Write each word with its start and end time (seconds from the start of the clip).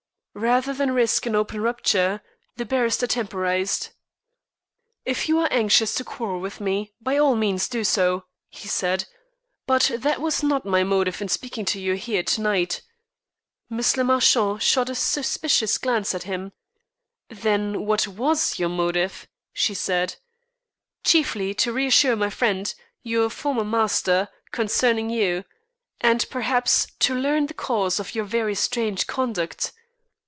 Rather 0.33 0.73
than 0.73 0.93
risk 0.93 1.25
an 1.25 1.35
open 1.35 1.59
rupture, 1.59 2.21
the 2.55 2.63
barrister 2.63 3.05
temporized. 3.05 3.89
"If 5.03 5.27
you 5.27 5.37
are 5.39 5.51
anxious 5.51 5.93
to 5.95 6.05
quarrel 6.05 6.39
with 6.39 6.61
me, 6.61 6.93
by 7.01 7.17
all 7.17 7.35
means 7.35 7.67
do 7.67 7.83
so," 7.83 8.23
he 8.47 8.69
said; 8.69 9.05
"but 9.67 9.91
that 9.93 10.21
was 10.21 10.41
not 10.41 10.63
my 10.65 10.83
motive 10.85 11.21
in 11.21 11.27
speaking 11.27 11.65
to 11.65 11.81
you 11.81 11.95
here 11.95 12.23
to 12.23 12.39
night." 12.41 12.81
Miss 13.69 13.97
le 13.97 14.05
Marchant 14.05 14.63
shot 14.63 14.89
a 14.89 14.95
suspicious 14.95 15.77
glance 15.77 16.15
at 16.15 16.23
him. 16.23 16.53
"Then 17.29 17.85
what 17.85 18.07
was 18.07 18.57
your 18.57 18.69
motive," 18.69 19.27
she 19.51 19.73
said. 19.73 20.15
"Chiefly 21.03 21.53
to 21.55 21.73
reassure 21.73 22.15
my 22.15 22.29
friend, 22.29 22.73
your 23.03 23.29
former 23.29 23.65
master, 23.65 24.29
concerning 24.51 25.09
you; 25.09 25.43
and, 25.99 26.25
perhaps, 26.29 26.87
to 26.99 27.13
learn 27.13 27.47
the 27.47 27.53
cause 27.53 27.99
of 27.99 28.15
your 28.15 28.23
very 28.25 28.55
strange 28.55 29.07
conduct." 29.07 29.73